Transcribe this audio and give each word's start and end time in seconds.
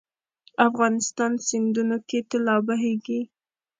افغانستان 0.67 1.31
سیندونو 1.47 1.97
کې 2.07 2.19
طلا 2.29 2.55
بهیږي 2.67 3.21